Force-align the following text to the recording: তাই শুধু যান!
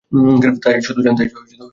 তাই 0.63 0.75
শুধু 0.87 0.99
যান! 1.05 1.15